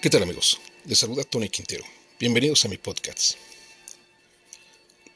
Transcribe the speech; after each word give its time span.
¿Qué 0.00 0.08
tal 0.08 0.22
amigos? 0.22 0.58
Les 0.86 0.98
saluda 0.98 1.24
Tony 1.24 1.50
Quintero. 1.50 1.84
Bienvenidos 2.18 2.64
a 2.64 2.68
mi 2.68 2.78
podcast. 2.78 3.34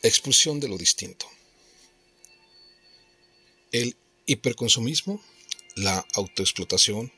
Expulsión 0.02 0.60
de 0.60 0.68
lo 0.68 0.76
distinto. 0.76 1.26
El 3.72 3.96
hiperconsumismo, 4.26 5.22
la 5.74 6.06
autoexplotación 6.12 7.10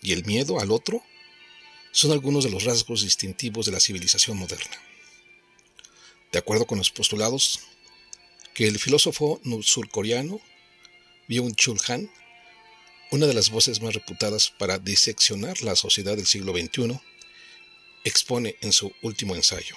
y 0.00 0.12
el 0.12 0.24
miedo 0.24 0.58
al 0.58 0.70
otro 0.70 1.02
son 1.90 2.12
algunos 2.12 2.44
de 2.44 2.50
los 2.50 2.64
rasgos 2.64 3.02
distintivos 3.02 3.66
de 3.66 3.72
la 3.72 3.80
civilización 3.80 4.38
moderna. 4.38 4.78
De 6.32 6.38
acuerdo 6.38 6.66
con 6.66 6.78
los 6.78 6.90
postulados 6.90 7.60
que 8.54 8.66
el 8.66 8.78
filósofo 8.78 9.38
surcoreano 9.60 10.40
Byung-Chul 11.28 11.78
Han 11.90 12.10
una 13.12 13.26
de 13.26 13.34
las 13.34 13.50
voces 13.50 13.82
más 13.82 13.92
reputadas 13.92 14.50
para 14.50 14.78
diseccionar 14.78 15.60
la 15.62 15.76
sociedad 15.76 16.16
del 16.16 16.26
siglo 16.26 16.54
XXI, 16.54 16.98
expone 18.04 18.56
en 18.62 18.72
su 18.72 18.90
último 19.02 19.36
ensayo, 19.36 19.76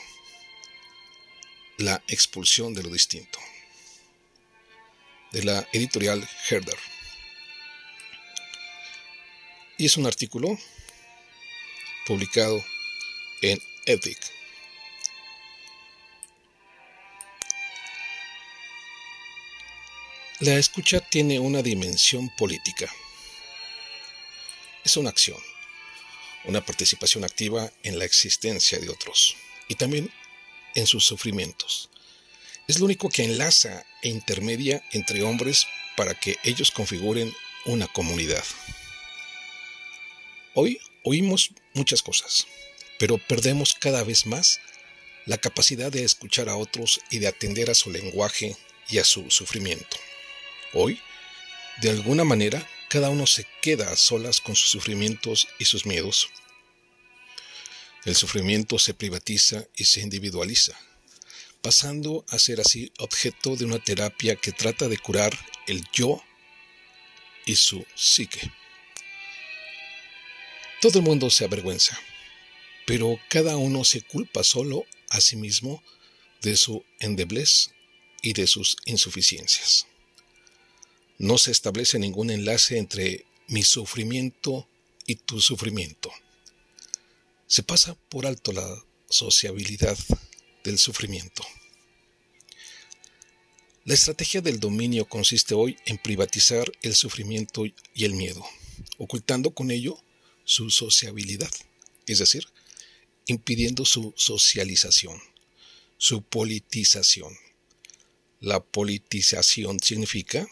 La 1.77 2.01
expulsión 2.07 2.73
de 2.73 2.81
lo 2.81 2.89
distinto, 2.89 3.37
de 5.33 5.43
la 5.43 5.67
editorial 5.73 6.25
Herder. 6.49 6.77
Y 9.77 9.87
es 9.87 9.97
un 9.97 10.05
artículo 10.05 10.57
publicado 12.07 12.63
en 13.41 13.61
Ethic. 13.85 14.17
La 20.39 20.55
escucha 20.55 21.01
tiene 21.01 21.37
una 21.37 21.61
dimensión 21.61 22.29
política 22.37 22.89
es 24.85 24.95
una 24.97 25.09
acción, 25.09 25.39
una 26.45 26.63
participación 26.63 27.25
activa 27.25 27.71
en 27.83 27.97
la 27.99 28.05
existencia 28.05 28.79
de 28.79 28.89
otros 28.89 29.35
y 29.67 29.75
también 29.75 30.13
en 30.75 30.85
sus 30.85 31.03
sufrimientos. 31.05 31.89
Es 32.67 32.79
lo 32.79 32.85
único 32.85 33.09
que 33.09 33.23
enlaza 33.23 33.83
e 34.03 34.09
intermedia 34.09 34.83
entre 34.91 35.23
hombres 35.23 35.67
para 35.97 36.13
que 36.13 36.37
ellos 36.43 36.71
configuren 36.71 37.33
una 37.65 37.87
comunidad. 37.87 38.43
Hoy 40.53 40.79
oímos 41.03 41.51
muchas 41.73 42.01
cosas, 42.01 42.45
pero 42.99 43.17
perdemos 43.17 43.73
cada 43.73 44.03
vez 44.03 44.25
más 44.25 44.59
la 45.25 45.37
capacidad 45.37 45.91
de 45.91 46.03
escuchar 46.03 46.47
a 46.47 46.55
otros 46.55 47.01
y 47.09 47.19
de 47.19 47.27
atender 47.27 47.71
a 47.71 47.75
su 47.75 47.89
lenguaje 47.89 48.55
y 48.89 48.99
a 48.99 49.03
su 49.03 49.31
sufrimiento. 49.31 49.97
Hoy, 50.73 51.01
de 51.81 51.89
alguna 51.89 52.23
manera, 52.23 52.67
cada 52.95 53.09
uno 53.09 53.27
se 53.27 53.45
queda 53.61 53.91
a 53.91 53.97
solas 53.97 54.39
con 54.39 54.55
sus 54.55 54.69
sufrimientos 54.69 55.49
y 55.59 55.65
sus 55.65 55.85
miedos. 55.85 56.29
El 58.05 58.15
sufrimiento 58.15 58.79
se 58.79 58.93
privatiza 58.93 59.67
y 59.75 59.83
se 59.83 59.99
individualiza, 59.99 60.79
pasando 61.61 62.23
a 62.29 62.39
ser 62.39 62.61
así 62.61 62.93
objeto 62.99 63.57
de 63.57 63.65
una 63.65 63.79
terapia 63.79 64.37
que 64.37 64.53
trata 64.53 64.87
de 64.87 64.97
curar 64.97 65.37
el 65.67 65.83
yo 65.91 66.23
y 67.45 67.57
su 67.57 67.85
psique. 67.95 68.49
Todo 70.79 70.99
el 70.99 71.03
mundo 71.03 71.29
se 71.29 71.43
avergüenza, 71.43 71.99
pero 72.85 73.19
cada 73.27 73.57
uno 73.57 73.83
se 73.83 74.03
culpa 74.03 74.41
solo 74.45 74.85
a 75.09 75.19
sí 75.19 75.35
mismo 75.35 75.83
de 76.41 76.55
su 76.55 76.85
endeblez 76.99 77.71
y 78.21 78.31
de 78.31 78.47
sus 78.47 78.77
insuficiencias. 78.85 79.85
No 81.17 81.37
se 81.37 81.51
establece 81.51 81.97
ningún 81.99 82.29
enlace 82.29 82.77
entre 82.77 83.25
mi 83.47 83.63
sufrimiento 83.63 84.67
y 85.05 85.15
tu 85.15 85.39
sufrimiento. 85.39 86.11
Se 87.47 87.63
pasa 87.63 87.95
por 88.09 88.25
alto 88.25 88.51
la 88.51 88.83
sociabilidad 89.09 89.97
del 90.63 90.79
sufrimiento. 90.79 91.43
La 93.85 93.93
estrategia 93.93 94.41
del 94.41 94.59
dominio 94.59 95.05
consiste 95.05 95.53
hoy 95.53 95.77
en 95.85 95.99
privatizar 95.99 96.71
el 96.81 96.95
sufrimiento 96.95 97.65
y 97.65 98.03
el 98.03 98.13
miedo, 98.13 98.43
ocultando 98.97 99.51
con 99.51 99.69
ello 99.69 99.97
su 100.43 100.71
sociabilidad, 100.71 101.51
es 102.07 102.19
decir, 102.19 102.47
impidiendo 103.27 103.85
su 103.85 104.13
socialización, 104.17 105.21
su 105.97 106.23
politización. 106.23 107.37
La 108.39 108.59
politización 108.59 109.79
significa 109.79 110.47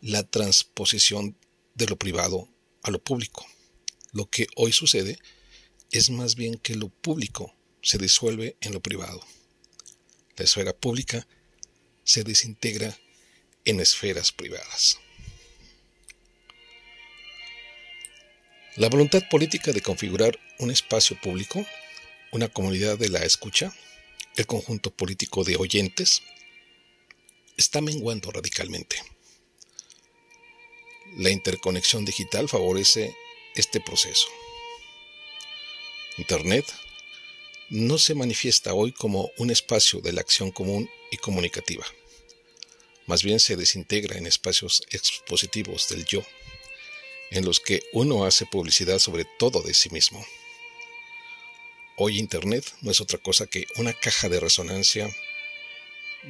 la 0.00 0.22
transposición 0.22 1.36
de 1.74 1.86
lo 1.86 1.96
privado 1.96 2.48
a 2.82 2.90
lo 2.90 3.02
público. 3.02 3.46
Lo 4.12 4.28
que 4.30 4.46
hoy 4.56 4.72
sucede 4.72 5.18
es 5.90 6.10
más 6.10 6.34
bien 6.34 6.58
que 6.58 6.74
lo 6.74 6.88
público 6.88 7.54
se 7.82 7.98
disuelve 7.98 8.56
en 8.60 8.72
lo 8.72 8.80
privado. 8.80 9.24
La 10.36 10.44
esfera 10.44 10.72
pública 10.72 11.26
se 12.04 12.24
desintegra 12.24 12.98
en 13.64 13.80
esferas 13.80 14.32
privadas. 14.32 14.98
La 18.76 18.88
voluntad 18.88 19.22
política 19.30 19.72
de 19.72 19.80
configurar 19.80 20.38
un 20.58 20.70
espacio 20.70 21.18
público, 21.20 21.64
una 22.32 22.48
comunidad 22.48 22.98
de 22.98 23.08
la 23.08 23.24
escucha, 23.24 23.74
el 24.36 24.46
conjunto 24.46 24.90
político 24.90 25.44
de 25.44 25.56
oyentes, 25.56 26.22
está 27.56 27.80
menguando 27.80 28.30
radicalmente. 28.30 28.96
La 31.16 31.30
interconexión 31.30 32.04
digital 32.04 32.46
favorece 32.46 33.16
este 33.54 33.80
proceso. 33.80 34.26
Internet 36.18 36.66
no 37.70 37.96
se 37.96 38.14
manifiesta 38.14 38.74
hoy 38.74 38.92
como 38.92 39.30
un 39.38 39.50
espacio 39.50 40.02
de 40.02 40.12
la 40.12 40.20
acción 40.20 40.50
común 40.50 40.90
y 41.10 41.16
comunicativa. 41.16 41.86
Más 43.06 43.22
bien 43.22 43.40
se 43.40 43.56
desintegra 43.56 44.18
en 44.18 44.26
espacios 44.26 44.82
expositivos 44.90 45.88
del 45.88 46.04
yo, 46.04 46.22
en 47.30 47.46
los 47.46 47.60
que 47.60 47.82
uno 47.94 48.26
hace 48.26 48.44
publicidad 48.44 48.98
sobre 48.98 49.24
todo 49.38 49.62
de 49.62 49.72
sí 49.72 49.88
mismo. 49.88 50.22
Hoy 51.96 52.18
Internet 52.18 52.70
no 52.82 52.90
es 52.90 53.00
otra 53.00 53.18
cosa 53.18 53.46
que 53.46 53.64
una 53.76 53.94
caja 53.94 54.28
de 54.28 54.38
resonancia 54.38 55.08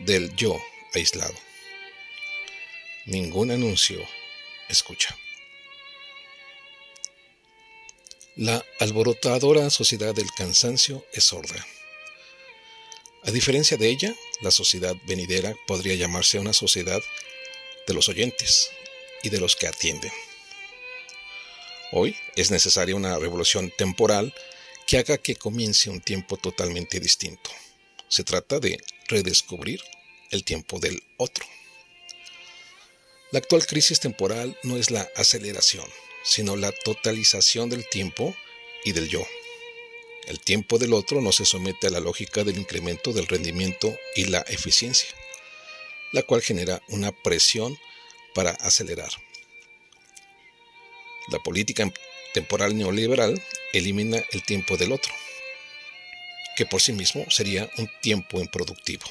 del 0.04 0.36
yo 0.36 0.56
aislado. 0.94 1.34
Ningún 3.04 3.50
anuncio 3.50 4.06
escucha. 4.68 5.16
La 8.36 8.64
alborotadora 8.80 9.70
sociedad 9.70 10.14
del 10.14 10.30
cansancio 10.36 11.06
es 11.12 11.24
sorda. 11.24 11.66
A 13.24 13.30
diferencia 13.30 13.76
de 13.76 13.88
ella, 13.88 14.14
la 14.40 14.50
sociedad 14.50 14.94
venidera 15.06 15.54
podría 15.66 15.94
llamarse 15.94 16.38
una 16.38 16.52
sociedad 16.52 17.00
de 17.86 17.94
los 17.94 18.08
oyentes 18.08 18.70
y 19.22 19.30
de 19.30 19.40
los 19.40 19.56
que 19.56 19.66
atienden. 19.66 20.12
Hoy 21.92 22.16
es 22.34 22.50
necesaria 22.50 22.94
una 22.94 23.18
revolución 23.18 23.72
temporal 23.78 24.34
que 24.86 24.98
haga 24.98 25.18
que 25.18 25.36
comience 25.36 25.88
un 25.88 26.00
tiempo 26.00 26.36
totalmente 26.36 27.00
distinto. 27.00 27.50
Se 28.08 28.22
trata 28.22 28.60
de 28.60 28.78
redescubrir 29.08 29.80
el 30.30 30.44
tiempo 30.44 30.78
del 30.78 31.02
otro. 31.16 31.44
La 33.32 33.40
actual 33.40 33.66
crisis 33.66 33.98
temporal 33.98 34.56
no 34.62 34.76
es 34.76 34.92
la 34.92 35.08
aceleración, 35.16 35.88
sino 36.22 36.54
la 36.54 36.70
totalización 36.70 37.68
del 37.68 37.88
tiempo 37.88 38.36
y 38.84 38.92
del 38.92 39.08
yo. 39.08 39.26
El 40.28 40.38
tiempo 40.38 40.78
del 40.78 40.92
otro 40.92 41.20
no 41.20 41.32
se 41.32 41.44
somete 41.44 41.88
a 41.88 41.90
la 41.90 41.98
lógica 41.98 42.44
del 42.44 42.56
incremento 42.56 43.12
del 43.12 43.26
rendimiento 43.26 43.96
y 44.14 44.26
la 44.26 44.42
eficiencia, 44.42 45.08
la 46.12 46.22
cual 46.22 46.40
genera 46.40 46.80
una 46.88 47.10
presión 47.10 47.76
para 48.32 48.50
acelerar. 48.52 49.10
La 51.32 51.40
política 51.40 51.92
temporal 52.32 52.76
neoliberal 52.76 53.42
elimina 53.72 54.22
el 54.30 54.44
tiempo 54.44 54.76
del 54.76 54.92
otro, 54.92 55.12
que 56.56 56.64
por 56.64 56.80
sí 56.80 56.92
mismo 56.92 57.28
sería 57.28 57.68
un 57.76 57.90
tiempo 58.00 58.40
improductivo. 58.40 59.04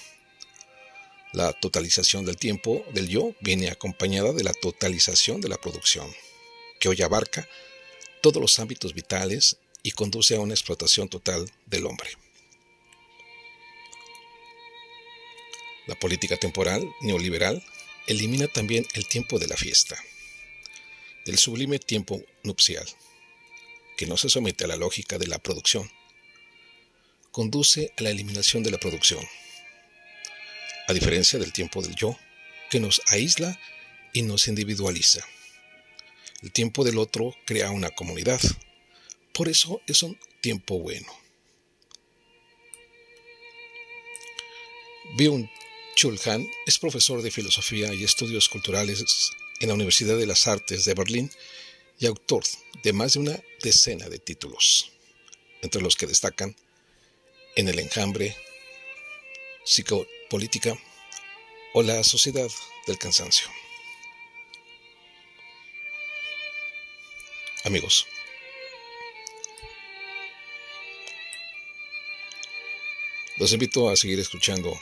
La 1.36 1.52
totalización 1.52 2.24
del 2.24 2.38
tiempo 2.38 2.86
del 2.94 3.10
yo 3.10 3.36
viene 3.42 3.70
acompañada 3.70 4.32
de 4.32 4.46
la 4.46 4.54
totalización 4.54 5.42
de 5.42 5.50
la 5.50 5.58
producción, 5.58 6.10
que 6.80 6.88
hoy 6.88 7.02
abarca 7.02 7.46
todos 8.22 8.42
los 8.42 8.58
ámbitos 8.58 8.94
vitales 8.94 9.58
y 9.84 9.92
conduce 9.92 10.38
a 10.38 10.40
una 10.40 10.54
explotación 10.54 11.10
total 11.10 11.52
del 11.66 11.88
hombre. 11.88 12.10
La 15.88 15.96
política 15.96 16.38
temporal 16.38 16.90
neoliberal 17.02 17.62
elimina 18.08 18.48
también 18.48 18.88
el 18.94 19.06
tiempo 19.06 19.38
de 19.38 19.50
la 19.50 19.58
fiesta, 19.58 20.02
el 21.26 21.38
sublime 21.38 21.80
tiempo 21.80 22.24
nupcial, 22.44 22.86
que 23.98 24.08
no 24.08 24.16
se 24.16 24.30
somete 24.30 24.64
a 24.64 24.68
la 24.68 24.78
lógica 24.78 25.18
de 25.18 25.28
la 25.28 25.40
producción. 25.40 25.92
Conduce 27.32 27.92
a 27.98 28.04
la 28.04 28.10
eliminación 28.12 28.64
de 28.64 28.72
la 28.72 28.78
producción 28.78 29.20
a 30.88 30.94
diferencia 30.94 31.40
del 31.40 31.54
tiempo 31.54 31.82
del 31.82 31.96
yo, 31.96 32.18
que 32.70 32.80
nos 32.80 33.02
aísla 33.08 33.60
y 34.14 34.22
nos 34.22 34.48
individualiza. 34.48 35.26
El 36.42 36.52
tiempo 36.52 36.84
del 36.84 36.98
otro 36.98 37.36
crea 37.46 37.72
una 37.72 37.90
comunidad. 37.90 38.40
Por 39.34 39.50
eso 39.50 39.82
es 39.88 40.04
un 40.04 40.18
tiempo 40.42 40.80
bueno. 40.80 41.12
Byung 45.18 45.50
Chul 45.96 46.20
es 46.66 46.78
profesor 46.78 47.22
de 47.22 47.32
filosofía 47.32 47.94
y 47.94 48.04
estudios 48.04 48.50
culturales 48.50 49.32
en 49.62 49.70
la 49.70 49.74
Universidad 49.74 50.18
de 50.18 50.28
las 50.28 50.46
Artes 50.46 50.84
de 50.84 50.94
Berlín 50.94 51.32
y 52.00 52.06
autor 52.06 52.44
de 52.84 52.92
más 52.92 53.14
de 53.14 53.20
una 53.20 53.44
decena 53.62 54.10
de 54.10 54.20
títulos, 54.20 54.92
entre 55.62 55.82
los 55.82 55.96
que 55.96 56.08
destacan 56.08 56.56
En 57.56 57.70
el 57.70 57.80
enjambre, 57.80 58.36
Psicopolítica 60.36 60.78
o 61.74 61.82
La 61.82 62.04
sociedad 62.04 62.50
del 62.88 62.98
cansancio. 62.98 63.48
Amigos, 67.64 68.06
los 73.38 73.54
invito 73.54 73.90
a 73.90 73.96
seguir 73.96 74.20
escuchando 74.20 74.78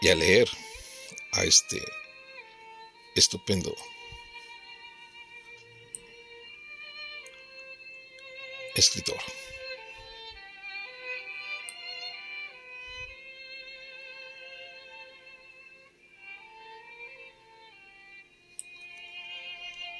y 0.00 0.08
a 0.08 0.14
leer 0.14 0.48
a 1.32 1.42
este 1.42 1.82
estupendo 3.16 3.74
escritor. 8.76 9.18